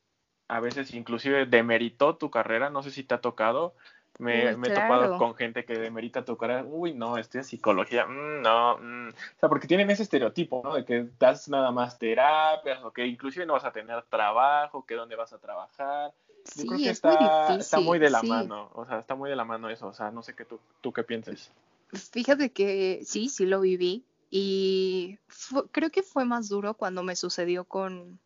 [0.48, 3.74] a veces inclusive demeritó tu carrera, no sé si te ha tocado.
[4.18, 6.64] Me, he topado con gente que demerita tu carrera.
[6.64, 8.06] Uy, no, estudias psicología.
[8.06, 8.78] mm, no.
[8.78, 9.08] mm".
[9.11, 10.76] O sea, porque tienen ese estereotipo, ¿no?
[10.76, 14.94] De que das nada más terapias o que inclusive no vas a tener trabajo, que
[14.94, 16.14] dónde vas a trabajar.
[16.54, 17.61] Yo Sí, creo que es está, muy difícil.
[17.61, 18.28] está muy de la sí.
[18.28, 18.70] mano.
[18.72, 19.88] O sea, está muy de la mano eso.
[19.88, 21.52] O sea, no sé qué tú, tú qué pienses.
[21.92, 27.14] Fíjate que sí, sí lo viví y fu- creo que fue más duro cuando me
[27.14, 28.18] sucedió con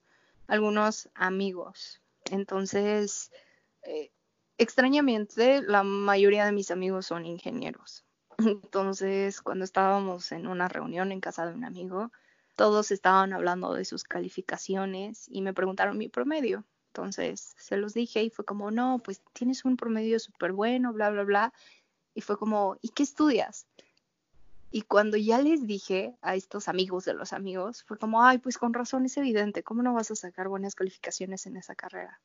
[0.52, 2.02] algunos amigos.
[2.26, 3.30] Entonces,
[3.84, 4.12] eh,
[4.58, 8.04] extrañamente, la mayoría de mis amigos son ingenieros.
[8.38, 12.12] Entonces, cuando estábamos en una reunión en casa de un amigo,
[12.54, 16.66] todos estaban hablando de sus calificaciones y me preguntaron mi promedio.
[16.88, 21.08] Entonces se los dije y fue como, no, pues tienes un promedio súper bueno, bla,
[21.08, 21.54] bla, bla.
[22.12, 23.66] Y fue como, ¿y qué estudias?
[24.72, 28.56] Y cuando ya les dije a estos amigos de los amigos, fue como, ay, pues
[28.56, 32.18] con razón es evidente, ¿cómo no vas a sacar buenas calificaciones en esa carrera?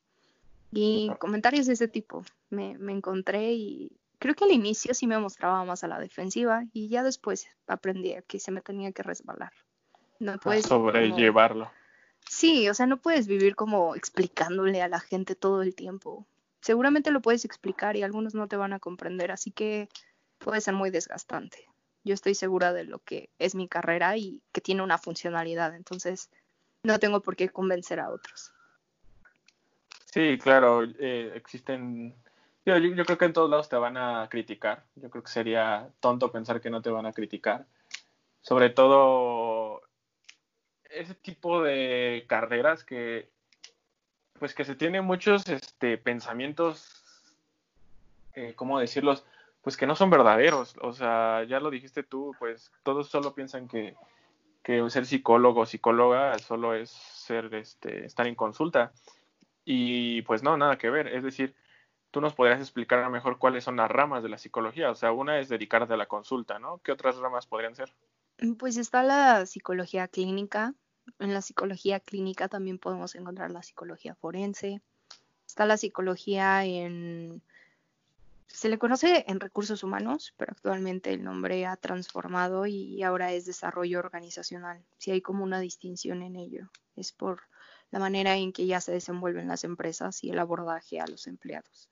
[0.72, 5.18] Y comentarios de ese tipo me, me encontré y creo que al inicio sí me
[5.18, 9.52] mostraba más a la defensiva y ya después aprendí que se me tenía que resbalar.
[10.18, 11.70] No puedes sobrellevarlo.
[12.28, 16.26] Sí, o sea, no puedes vivir como explicándole a la gente todo el tiempo.
[16.60, 19.88] Seguramente lo puedes explicar y algunos no te van a comprender, así que
[20.38, 21.68] puede ser muy desgastante.
[22.08, 26.30] Yo estoy segura de lo que es mi carrera y que tiene una funcionalidad, entonces
[26.82, 28.50] no tengo por qué convencer a otros.
[30.06, 32.14] Sí, claro, eh, existen...
[32.64, 34.84] Yo, yo, creo que en todos lados te van a criticar.
[34.96, 37.66] Yo creo que sería tonto pensar que no te van a criticar.
[38.40, 39.82] Sobre todo
[40.84, 43.28] ese tipo de carreras que
[44.38, 46.88] pues que se tienen muchos este, pensamientos,
[48.32, 49.26] eh, ¿cómo decirlos?
[49.62, 50.76] Pues que no son verdaderos.
[50.80, 53.96] O sea, ya lo dijiste tú, pues todos solo piensan que,
[54.62, 58.92] que ser psicólogo o psicóloga solo es ser, este, estar en consulta.
[59.64, 61.08] Y pues no, nada que ver.
[61.08, 61.54] Es decir,
[62.10, 64.90] tú nos podrías explicar mejor cuáles son las ramas de la psicología.
[64.90, 66.78] O sea, una es dedicarte a la consulta, ¿no?
[66.78, 67.92] ¿Qué otras ramas podrían ser?
[68.58, 70.74] Pues está la psicología clínica.
[71.18, 74.80] En la psicología clínica también podemos encontrar la psicología forense.
[75.46, 77.42] Está la psicología en...
[78.48, 83.44] Se le conoce en recursos humanos, pero actualmente el nombre ha transformado y ahora es
[83.44, 84.82] desarrollo organizacional.
[84.96, 87.42] Si hay como una distinción en ello, es por
[87.90, 91.88] la manera en que ya se desenvuelven las empresas y el abordaje a los empleados.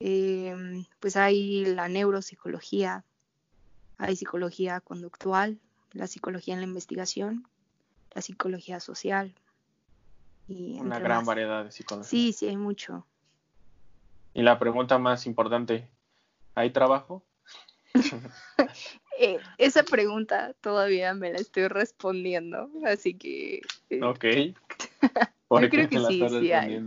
[0.00, 3.04] Em, pues hay la neuropsicología,
[3.98, 5.60] hay psicología conductual,
[5.92, 7.46] la psicología en la investigación,
[8.12, 9.34] la psicología social.
[10.48, 12.08] Y Una gran variedad de psicología.
[12.08, 13.06] Sí, sí, hay mucho.
[14.34, 15.88] Y la pregunta más importante,
[16.54, 17.24] ¿hay trabajo?
[19.22, 23.60] Eh, esa pregunta todavía me la estoy respondiendo, así que...
[23.90, 24.24] Eh, ok.
[25.60, 26.82] yo creo que sí, sí hay.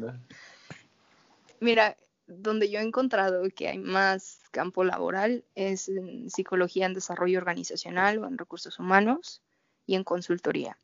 [1.59, 7.37] Mira, donde yo he encontrado que hay más campo laboral es en psicología en desarrollo
[7.37, 9.41] organizacional o en recursos humanos
[9.85, 10.77] y en consultoría.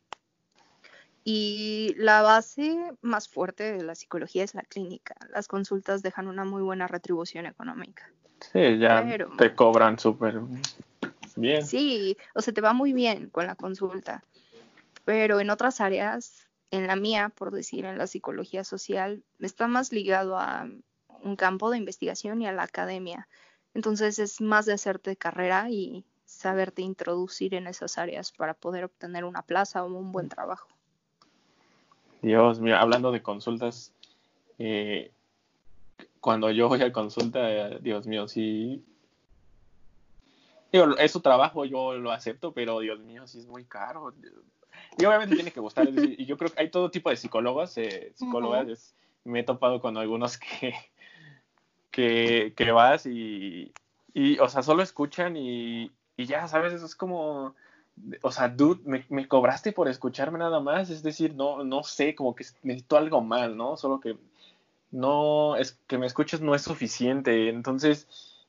[1.24, 5.16] Y la base más fuerte de la psicología es la clínica.
[5.32, 8.12] Las consultas dejan una muy buena retribución económica.
[8.52, 9.06] Sí, ya
[9.38, 10.40] te cobran súper
[11.36, 11.66] bien.
[11.66, 14.24] Sí, o sea, te va muy bien con la consulta.
[15.06, 19.92] Pero en otras áreas, en la mía, por decir, en la psicología social, está más
[19.92, 20.70] ligado a
[21.24, 23.28] un campo de investigación y a la academia.
[23.74, 29.26] Entonces es más de hacerte carrera y saberte introducir en esas áreas para poder obtener
[29.26, 30.68] una plaza o un buen trabajo.
[32.22, 33.94] Dios, mira, hablando de consultas,
[34.58, 35.12] eh,
[36.20, 38.84] cuando yo voy a consulta, Dios mío, sí.
[40.72, 44.14] Digo, es su trabajo, yo lo acepto, pero Dios mío, sí es muy caro.
[44.98, 45.88] Y obviamente tiene que gustar.
[45.90, 48.96] y yo creo que hay todo tipo de psicólogos, eh, psicólogas.
[49.24, 50.76] me he topado con algunos que,
[51.90, 53.72] que, que vas y,
[54.14, 56.74] y, o sea, solo escuchan y, y ya, ¿sabes?
[56.74, 57.56] Eso es como,
[58.22, 62.16] o sea, dude, me, me, cobraste por escucharme nada más, es decir, no, no sé,
[62.16, 63.78] como que necesito algo más, ¿no?
[63.78, 64.18] Solo que
[64.92, 68.08] no, es que me escuches no es suficiente, entonces,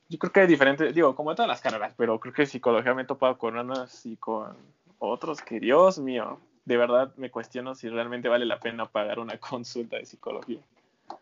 [0.09, 2.93] yo creo que hay diferentes, digo, como en todas las carreras, pero creo que psicología
[2.93, 4.55] me he topado con unas y con
[4.99, 9.37] otros que, Dios mío, de verdad me cuestiono si realmente vale la pena pagar una
[9.39, 10.59] consulta de psicología.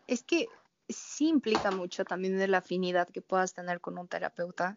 [0.06, 0.48] Es que
[0.88, 4.76] sí implica mucho también de la afinidad que puedas tener con un terapeuta,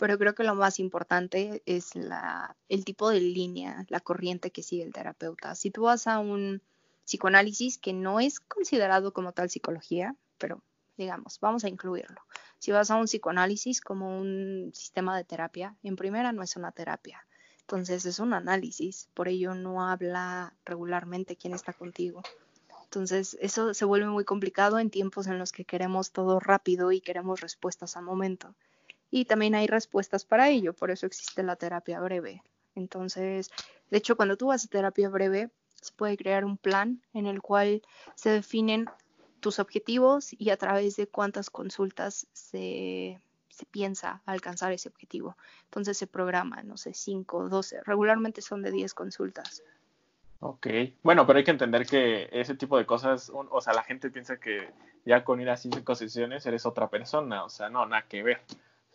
[0.00, 4.62] pero creo que lo más importante es la, el tipo de línea, la corriente que
[4.62, 5.54] sigue el terapeuta.
[5.54, 6.62] Si tú vas a un
[7.04, 10.62] psicoanálisis que no es considerado como tal psicología, pero
[10.96, 12.22] digamos, vamos a incluirlo.
[12.58, 16.72] Si vas a un psicoanálisis como un sistema de terapia, en primera no es una
[16.72, 17.26] terapia,
[17.60, 22.22] entonces es un análisis, por ello no habla regularmente quién está contigo.
[22.84, 27.02] Entonces, eso se vuelve muy complicado en tiempos en los que queremos todo rápido y
[27.02, 28.54] queremos respuestas al momento.
[29.10, 32.42] Y también hay respuestas para ello, por eso existe la terapia breve.
[32.74, 33.50] Entonces,
[33.90, 37.42] de hecho, cuando tú vas a terapia breve, se puede crear un plan en el
[37.42, 37.82] cual
[38.14, 38.86] se definen
[39.40, 45.36] tus objetivos y a través de cuántas consultas se, se piensa alcanzar ese objetivo.
[45.64, 49.62] Entonces se programa, no sé, 5, 12, regularmente son de 10 consultas.
[50.42, 50.68] Ok,
[51.02, 54.40] bueno, pero hay que entender que ese tipo de cosas, o sea, la gente piensa
[54.40, 54.70] que
[55.04, 58.40] ya con ir a cinco sesiones eres otra persona, o sea, no, nada que ver.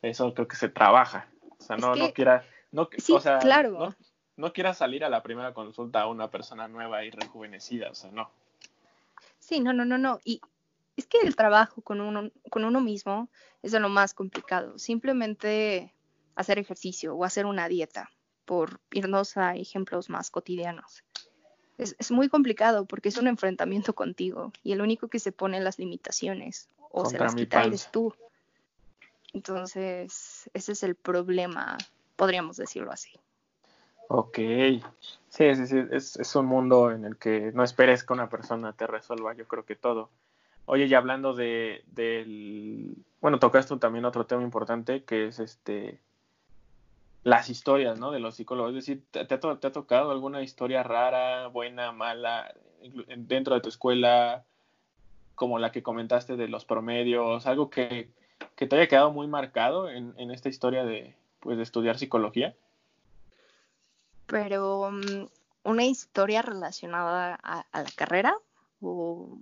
[0.09, 1.27] Eso creo que se trabaja.
[1.57, 3.95] O sea, no, no quiera, no, sí, o sea, claro.
[4.35, 8.11] no quieras salir a la primera consulta a una persona nueva y rejuvenecida, o sea,
[8.11, 8.29] no.
[9.39, 10.19] Sí, no, no, no, no.
[10.23, 10.41] Y
[10.95, 13.29] es que el trabajo con uno, con uno mismo
[13.63, 14.77] es de lo más complicado.
[14.77, 15.93] Simplemente
[16.35, 18.11] hacer ejercicio o hacer una dieta,
[18.45, 21.03] por irnos a ejemplos más cotidianos.
[21.77, 25.59] Es, es muy complicado porque es un enfrentamiento contigo y el único que se pone
[25.59, 28.13] las limitaciones o se las quita eres tú.
[29.35, 31.77] Entonces, ese es el problema,
[32.15, 33.11] podríamos decirlo así.
[34.07, 38.29] Ok, sí, sí, sí, es, es, un mundo en el que no esperes que una
[38.29, 40.09] persona te resuelva, yo creo que todo.
[40.67, 45.99] Oye, y hablando de, del, bueno, tocaste también otro tema importante que es este,
[47.23, 48.11] las historias, ¿no?
[48.11, 52.55] De los psicólogos, es decir, ¿te, te, te ha tocado alguna historia rara, buena, mala,
[53.17, 54.45] dentro de tu escuela,
[55.35, 58.11] como la que comentaste de los promedios, algo que,
[58.55, 62.55] que te haya quedado muy marcado en, en esta historia de, pues, de estudiar psicología?
[64.27, 65.27] pero um,
[65.63, 68.37] una historia relacionada a, a, la carrera
[68.81, 69.37] o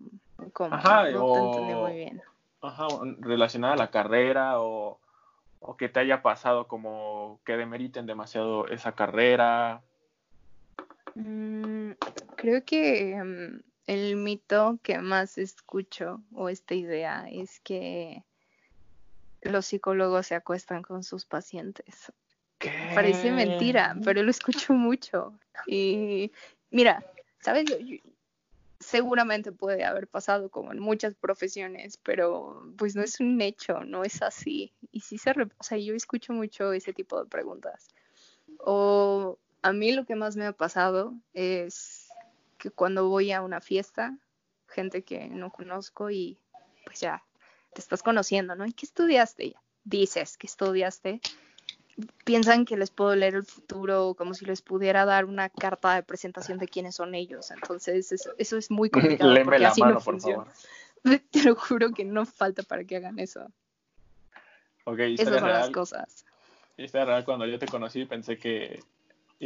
[0.53, 2.21] como ajá, no o, te entendí muy bien.
[2.61, 2.87] Ajá,
[3.19, 4.99] relacionada a la carrera o,
[5.59, 9.81] o que te haya pasado como que demeriten demasiado esa carrera.
[11.15, 11.91] Mm,
[12.35, 18.23] creo que um, el mito que más escucho o esta idea es que
[19.43, 22.11] los psicólogos se acuestan con sus pacientes
[22.93, 25.33] Parece mentira, pero lo escucho mucho.
[25.67, 26.31] Y
[26.71, 27.03] mira,
[27.39, 27.65] ¿sabes?
[28.79, 34.03] seguramente puede haber pasado como en muchas profesiones, pero pues no es un hecho, no
[34.03, 34.73] es así.
[34.91, 37.87] Y sí se, o sea, yo escucho mucho ese tipo de preguntas.
[38.59, 42.09] O a mí lo que más me ha pasado es
[42.57, 44.17] que cuando voy a una fiesta,
[44.67, 46.37] gente que no conozco y
[46.85, 47.23] pues ya
[47.73, 48.65] te estás conociendo, ¿no?
[48.65, 49.55] ¿Y qué estudiaste?
[49.83, 51.19] Dices que estudiaste
[52.23, 56.03] piensan que les puedo leer el futuro como si les pudiera dar una carta de
[56.03, 57.51] presentación de quiénes son ellos.
[57.51, 60.45] Entonces, eso, eso es muy complicado porque así no funciona.
[61.31, 63.45] Te lo juro que no falta para que hagan eso.
[64.85, 65.59] Ok, Esas son real.
[65.59, 66.25] las cosas.
[66.77, 68.81] Historia real, cuando yo te conocí pensé que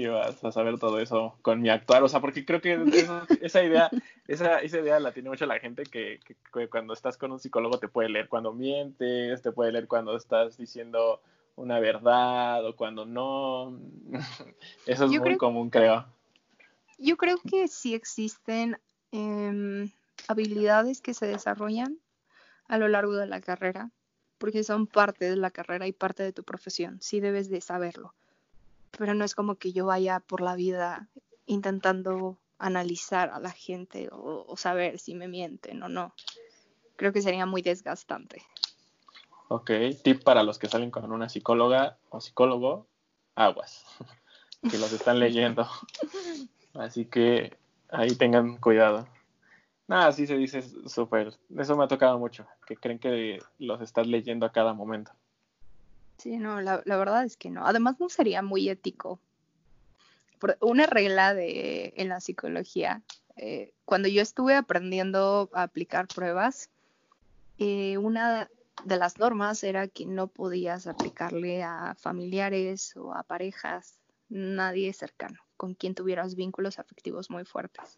[0.02, 3.64] ibas a saber todo eso con mi actuar, o sea, porque creo que eso, esa
[3.64, 3.90] idea,
[4.28, 7.40] esa, esa idea la tiene mucho la gente que, que, que cuando estás con un
[7.40, 11.22] psicólogo te puede leer cuando mientes, te puede leer cuando estás diciendo
[11.58, 13.80] una verdad o cuando no.
[14.86, 16.06] Eso es muy creo, común, creo.
[16.98, 18.80] Yo creo que sí existen
[19.12, 19.92] eh,
[20.28, 22.00] habilidades que se desarrollan
[22.68, 23.92] a lo largo de la carrera,
[24.38, 27.00] porque son parte de la carrera y parte de tu profesión.
[27.02, 28.14] Sí debes de saberlo.
[28.92, 31.10] Pero no es como que yo vaya por la vida
[31.46, 36.14] intentando analizar a la gente o, o saber si me mienten o no.
[36.96, 38.44] Creo que sería muy desgastante.
[39.50, 39.72] Ok,
[40.04, 42.88] tip para los que salen con una psicóloga o psicólogo,
[43.36, 43.86] aguas,
[44.70, 45.68] que los están leyendo.
[46.74, 47.56] Así que
[47.90, 49.08] ahí tengan cuidado.
[49.88, 51.34] Nada, así se dice súper.
[51.58, 55.14] Eso me ha tocado mucho, que creen que los estás leyendo a cada momento.
[56.18, 57.66] Sí, no, la, la verdad es que no.
[57.66, 59.20] Además no sería muy ético.
[60.40, 63.02] Por una regla de, en la psicología,
[63.36, 66.70] eh, cuando yo estuve aprendiendo a aplicar pruebas,
[67.60, 68.50] eh, una
[68.86, 74.00] de las normas era que no podías aplicarle a familiares o a parejas,
[74.30, 77.98] nadie cercano, con quien tuvieras vínculos afectivos muy fuertes.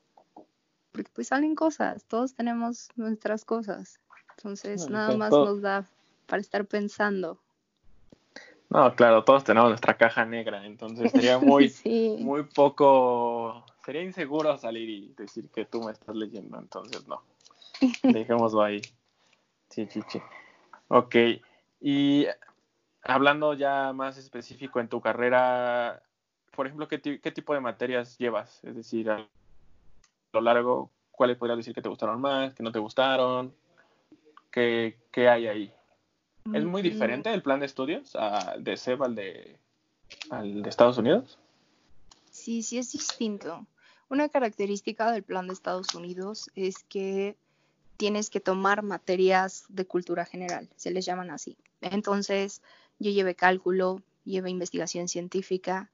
[0.91, 3.99] Porque pues salen cosas, todos tenemos nuestras cosas.
[4.37, 5.85] Entonces nada más nos da
[6.25, 7.41] para estar pensando.
[8.69, 12.17] No, claro, todos tenemos nuestra caja negra, entonces sería muy, sí.
[12.19, 17.23] muy poco, sería inseguro salir y decir que tú me estás leyendo, entonces no,
[18.03, 18.81] dejémoslo ahí.
[19.69, 20.21] Sí, sí, sí.
[20.87, 21.15] Ok,
[21.81, 22.25] y
[23.03, 26.03] hablando ya más específico en tu carrera,
[26.55, 28.63] por ejemplo, ¿qué, qué tipo de materias llevas?
[28.63, 29.27] Es decir, a
[30.33, 33.53] lo largo, ¿cuáles podrías decir que te gustaron más, que no te gustaron?
[34.51, 35.73] ¿Qué, qué hay ahí?
[36.53, 39.59] ¿Es muy diferente el plan de estudios a, de SEB al de,
[40.29, 41.37] al de Estados Unidos?
[42.31, 43.67] Sí, sí es distinto.
[44.09, 47.35] Una característica del plan de Estados Unidos es que
[47.97, 51.57] tienes que tomar materias de cultura general, se les llaman así.
[51.81, 52.61] Entonces,
[52.97, 55.91] yo llevé cálculo, llevé investigación científica,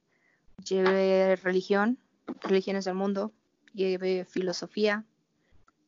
[0.64, 1.98] llevé religión,
[2.42, 3.32] religiones del mundo,
[3.74, 5.04] llevé filosofía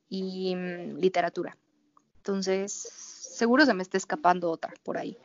[0.10, 1.55] y mm, literatura.
[2.18, 5.17] Entonces, seguro se me está escapando otra por ahí.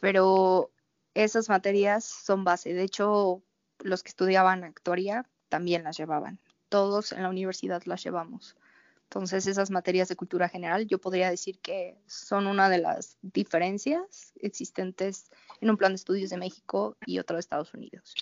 [0.00, 0.70] Pero
[1.14, 2.74] esas materias son base.
[2.74, 3.42] De hecho,
[3.80, 6.38] los que estudiaban actuaría también las llevaban.
[6.68, 8.56] Todos en la universidad las llevamos.
[9.04, 14.32] Entonces, esas materias de cultura general yo podría decir que son una de las diferencias
[14.40, 15.30] existentes
[15.60, 18.14] en un plan de estudios de México y otro de Estados Unidos.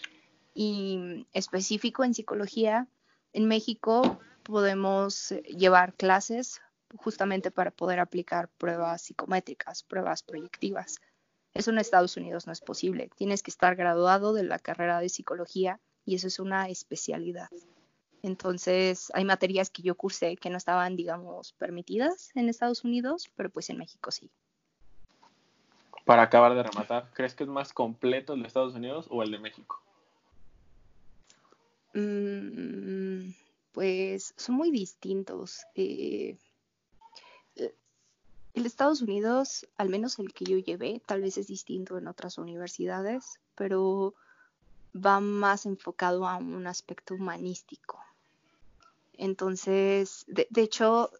[0.54, 2.88] Y específico en psicología,
[3.32, 6.60] en México podemos llevar clases
[6.96, 11.00] justamente para poder aplicar pruebas psicométricas, pruebas proyectivas.
[11.54, 13.10] Eso en Estados Unidos no es posible.
[13.16, 17.48] Tienes que estar graduado de la carrera de psicología y eso es una especialidad.
[18.22, 23.50] Entonces, hay materias que yo cursé que no estaban, digamos, permitidas en Estados Unidos, pero
[23.50, 24.30] pues en México sí.
[26.04, 29.30] Para acabar de rematar, ¿crees que es más completo el de Estados Unidos o el
[29.30, 29.82] de México?
[31.94, 33.32] Mm,
[33.72, 35.64] pues son muy distintos.
[35.74, 36.36] Eh,
[38.54, 42.38] el Estados Unidos, al menos el que yo llevé, tal vez es distinto en otras
[42.38, 44.14] universidades, pero
[44.94, 47.98] va más enfocado a un aspecto humanístico.
[49.14, 51.10] Entonces, de, hecho,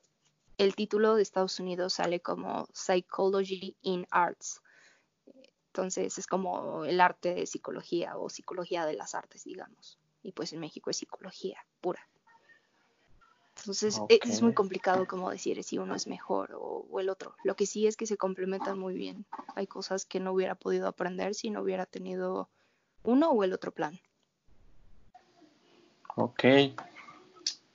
[0.58, 4.60] el título de Estados Unidos sale como Psychology in Arts.
[5.68, 9.98] Entonces, es como el arte de psicología o psicología de las artes, digamos.
[10.22, 12.06] Y pues en México es psicología pura.
[13.62, 17.36] Entonces e, es muy complicado como decir si uno es mejor o, el otro.
[17.44, 19.24] Lo que sí es que se complementan muy bien.
[19.54, 22.50] Hay cosas que no hubiera podido aprender si no hubiera tenido
[23.04, 24.00] uno o el otro plan.
[26.16, 26.44] Ok.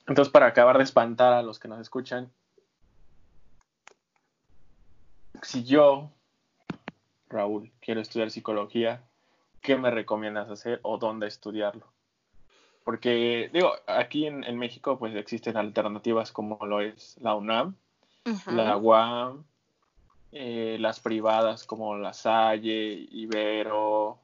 [0.06, 2.30] Entonces para acabar de espantar a los que nos escuchan,
[5.42, 6.10] si yo,
[7.28, 9.02] Raúl, quiero estudiar psicología,
[9.62, 11.86] ¿qué me recomiendas hacer o dónde estudiarlo?
[12.88, 17.74] Porque, digo, aquí en, México pues existen alternativas como lo es la UNAM,
[18.46, 19.44] la UAM,
[20.32, 24.18] eh, las privadas como la Salle, Ibero,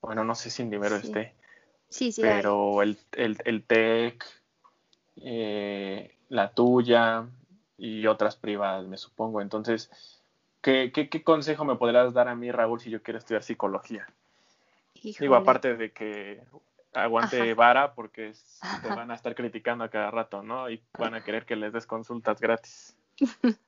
[0.00, 1.32] bueno, no sé si en Ibero esté,
[1.88, 4.24] sí, sí, pero el, el, TEC,
[5.18, 7.24] eh, la tuya
[7.78, 9.40] y otras privadas, me supongo.
[9.40, 9.92] Entonces,
[10.60, 14.08] ¿qué, qué, qué consejo me podrás dar a mí, Raúl, si yo quiero estudiar psicología?
[15.20, 16.42] Digo, aparte de que
[16.96, 18.32] aguante vara porque
[18.82, 20.70] te van a estar criticando a cada rato, ¿no?
[20.70, 22.96] Y van a querer que les des consultas gratis.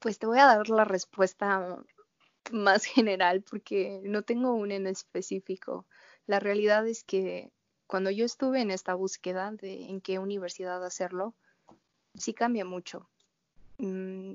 [0.00, 1.78] Pues te voy a dar la respuesta
[2.52, 5.86] más general porque no tengo una en específico.
[6.26, 7.50] La realidad es que
[7.86, 11.32] cuando yo estuve en esta búsqueda de en qué universidad hacerlo,
[12.14, 13.08] sí cambia mucho.
[13.78, 14.34] Mm,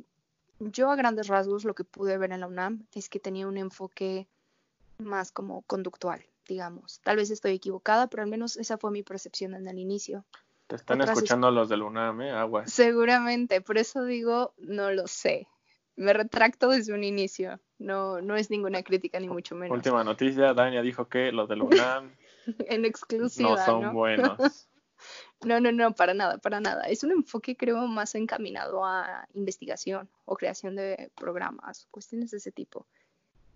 [0.58, 3.58] yo a grandes rasgos lo que pude ver en la UNAM es que tenía un
[3.58, 4.28] enfoque
[4.98, 7.00] más como conductual digamos.
[7.04, 10.26] Tal vez estoy equivocada, pero al menos esa fue mi percepción en el inicio.
[10.68, 12.32] Te están escuchando los del UNAM, ¿eh?
[12.32, 12.72] Aguas.
[12.72, 15.48] Seguramente, por eso digo, no lo sé.
[15.96, 17.60] Me retracto desde un inicio.
[17.78, 19.76] No, no es ninguna crítica, ni mucho menos.
[19.76, 22.16] Última noticia, Dania dijo que los del UNAM
[22.68, 24.38] en exclusiva, no son buenos.
[25.44, 26.84] no, no, no, para nada, para nada.
[26.86, 32.52] Es un enfoque, creo, más encaminado a investigación o creación de programas, cuestiones de ese
[32.52, 32.88] tipo.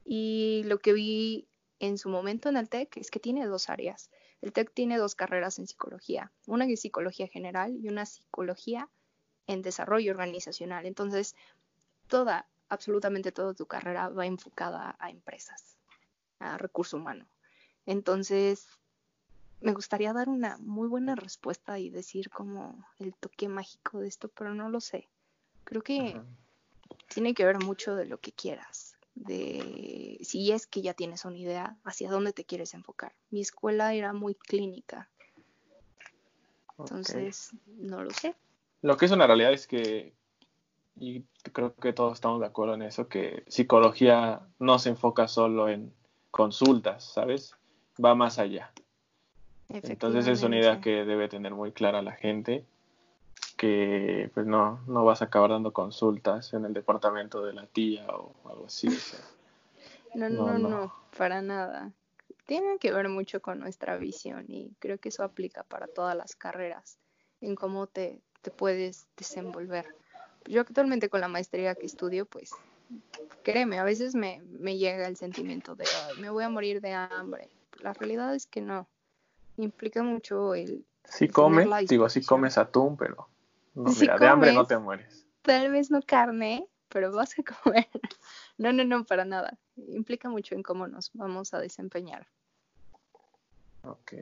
[0.06, 1.48] Y lo que vi
[1.80, 4.10] en su momento en el TEC es que tiene dos áreas.
[4.42, 8.90] El TEC tiene dos carreras en psicología, una que es psicología general y una psicología
[9.48, 10.86] en desarrollo organizacional.
[10.86, 11.36] Entonces,
[12.08, 15.78] toda, absolutamente toda tu carrera va enfocada a empresas,
[16.40, 17.26] a recurso humano.
[17.86, 18.68] Entonces,
[19.62, 24.30] me gustaría dar una muy buena respuesta y decir como el toque mágico de esto,
[24.30, 25.08] pero no lo sé.
[25.64, 26.22] Creo que
[27.08, 28.87] tiene que ver mucho de lo que quieras
[29.26, 33.14] de si es que ya tienes una idea hacia dónde te quieres enfocar.
[33.32, 35.10] Mi escuela era muy clínica.
[36.78, 38.36] Entonces, no lo sé.
[38.82, 40.14] Lo que es una realidad es que,
[41.00, 45.70] y creo que todos estamos de acuerdo en eso, que psicología no se enfoca solo
[45.70, 45.92] en
[46.30, 47.56] consultas, ¿sabes?
[48.04, 48.72] Va más allá.
[49.70, 52.64] Entonces es una idea que debe tener muy clara la gente
[53.58, 58.08] que pues no, no vas a acabar dando consultas en el departamento de la tía
[58.08, 58.88] o algo así.
[60.14, 61.92] no, no, no, para nada.
[62.46, 66.36] Tiene que ver mucho con nuestra visión y creo que eso aplica para todas las
[66.36, 66.98] carreras,
[67.42, 69.86] en cómo te, te puedes desenvolver.
[70.46, 72.52] Yo actualmente con la maestría que estudio, pues
[73.44, 75.86] créeme, a veces me, me llega el sentimiento de
[76.22, 77.50] me voy a morir de hambre.
[77.82, 78.88] La realidad es que no.
[79.58, 83.28] Implica mucho el si comes, digo, si comes atún, pero
[83.78, 85.26] no, mira, de hambre no te mueres.
[85.44, 87.88] Tal vez no carne, pero vas a comer.
[88.60, 89.56] No, no, no, para nada.
[89.76, 92.26] Implica mucho en cómo nos vamos a desempeñar.
[93.84, 94.14] Ok,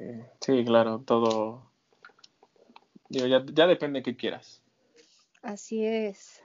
[0.41, 1.63] sí, claro, todo.
[3.07, 4.61] Digo, ya, ya depende de qué quieras.
[5.41, 6.43] Así es.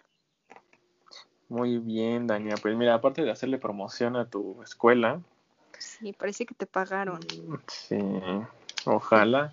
[1.48, 2.54] Muy bien, Dania.
[2.62, 5.20] Pues mira, aparte de hacerle promoción a tu escuela.
[5.76, 7.18] Sí, parece que te pagaron.
[7.66, 7.98] Sí,
[8.84, 9.52] ojalá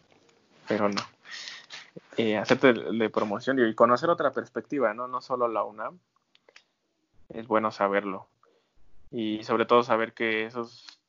[0.68, 1.02] pero no.
[2.18, 5.08] Eh, hacerte de promoción y conocer otra perspectiva, ¿no?
[5.08, 6.00] No solo la UNAM.
[7.30, 8.28] Es bueno saberlo.
[9.12, 11.00] Y sobre todo saber que esos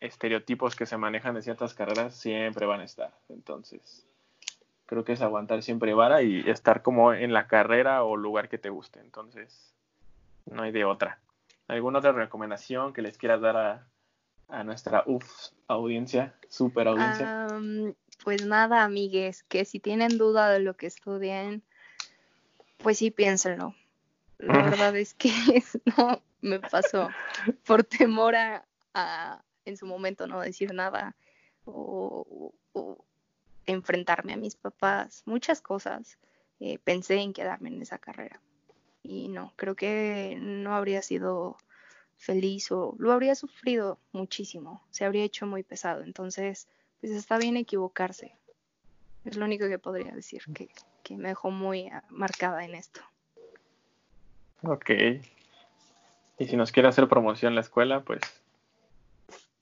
[0.00, 3.12] estereotipos que se manejan de ciertas carreras siempre van a estar.
[3.28, 4.06] Entonces,
[4.86, 8.58] creo que es aguantar siempre vara y estar como en la carrera o lugar que
[8.58, 9.00] te guste.
[9.00, 9.74] Entonces,
[10.46, 11.18] no hay de otra.
[11.66, 13.86] ¿Alguna otra recomendación que les quieras dar a,
[14.48, 17.46] a nuestra UF audiencia, super audiencia?
[18.22, 21.62] Pues nada, amigues, que si tienen duda de lo que estudien,
[22.78, 23.74] pues sí piénsenlo.
[24.38, 25.30] La verdad es que
[25.96, 27.08] no me pasó
[27.66, 28.64] por temor a,
[29.64, 31.14] en su momento no decir nada
[31.64, 32.54] o,
[33.66, 36.18] enfrentarme a mis papás, muchas cosas.
[36.60, 38.40] Eh, pensé en quedarme en esa carrera
[39.02, 41.56] y no, creo que no habría sido
[42.16, 46.02] feliz o lo habría sufrido muchísimo, se habría hecho muy pesado.
[46.02, 46.66] Entonces,
[47.00, 48.34] pues está bien equivocarse.
[49.24, 50.68] Es lo único que podría decir, que,
[51.02, 53.00] que me dejó muy ah, marcada en esto.
[54.62, 54.90] Ok.
[56.38, 58.20] Y si nos quiere hacer promoción la escuela, pues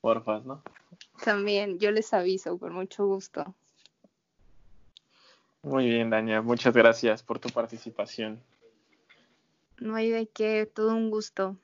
[0.01, 0.61] porfas, ¿no?
[1.23, 3.55] También, yo les aviso con mucho gusto.
[5.63, 8.41] Muy bien, Daña, muchas gracias por tu participación.
[9.79, 11.57] No hay de qué, todo un gusto.